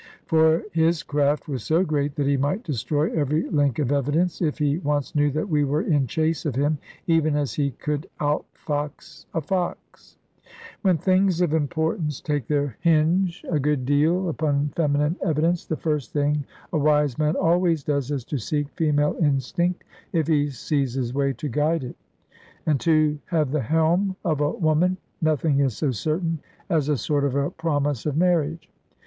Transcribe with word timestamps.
For 0.25 0.63
his 0.73 1.03
craft 1.03 1.47
was 1.47 1.61
so 1.63 1.83
great 1.83 2.15
that 2.15 2.25
he 2.25 2.35
might 2.35 2.63
destroy 2.63 3.11
every 3.11 3.47
link 3.51 3.77
of 3.77 3.91
evidence, 3.91 4.41
if 4.41 4.57
he 4.57 4.79
once 4.79 5.13
knew 5.13 5.29
that 5.29 5.47
we 5.47 5.63
were 5.63 5.83
in 5.83 6.07
chase 6.07 6.43
of 6.43 6.55
him; 6.55 6.79
even 7.05 7.35
as 7.35 7.53
he 7.53 7.69
could 7.69 8.09
out 8.19 8.47
fox 8.51 9.27
a 9.31 9.41
fox. 9.41 10.17
When 10.81 10.97
things 10.97 11.39
of 11.39 11.53
importance 11.53 12.19
take 12.19 12.47
their 12.47 12.77
hinge, 12.81 13.45
a 13.47 13.59
good 13.59 13.85
deal, 13.85 14.27
upon 14.27 14.69
feminine 14.69 15.17
evidence, 15.23 15.65
the 15.65 15.77
first 15.77 16.11
thing 16.13 16.45
a 16.73 16.79
wise 16.79 17.19
man 17.19 17.35
always 17.35 17.83
does 17.83 18.09
is 18.09 18.25
to 18.25 18.39
seek 18.39 18.69
female 18.69 19.15
instinct, 19.21 19.83
if 20.13 20.25
he 20.25 20.49
sees 20.49 20.95
his 20.95 21.13
way 21.13 21.31
to 21.33 21.47
guide 21.47 21.83
it. 21.83 21.95
And 22.65 22.79
to 22.79 23.19
have 23.25 23.51
the 23.51 23.61
helm 23.61 24.15
of 24.25 24.41
a 24.41 24.49
woman, 24.49 24.97
nothing 25.21 25.59
is 25.59 25.77
so 25.77 25.91
certain 25.91 26.39
as 26.71 26.89
a 26.89 26.97
sort 26.97 27.23
of 27.23 27.35
a 27.35 27.51
promise 27.51 28.07
of 28.07 28.17
marriage. 28.17 28.67